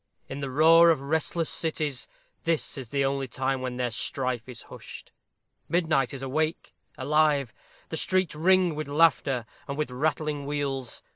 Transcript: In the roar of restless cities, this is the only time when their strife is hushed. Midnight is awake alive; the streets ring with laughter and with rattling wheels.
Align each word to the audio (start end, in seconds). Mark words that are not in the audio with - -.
In 0.27 0.39
the 0.39 0.49
roar 0.49 0.89
of 0.89 0.99
restless 0.99 1.47
cities, 1.47 2.07
this 2.43 2.75
is 2.75 2.89
the 2.89 3.05
only 3.05 3.27
time 3.27 3.61
when 3.61 3.77
their 3.77 3.91
strife 3.91 4.49
is 4.49 4.63
hushed. 4.63 5.11
Midnight 5.69 6.11
is 6.11 6.23
awake 6.23 6.73
alive; 6.97 7.53
the 7.89 7.97
streets 7.97 8.33
ring 8.33 8.73
with 8.73 8.87
laughter 8.87 9.45
and 9.67 9.77
with 9.77 9.91
rattling 9.91 10.47
wheels. 10.47 11.03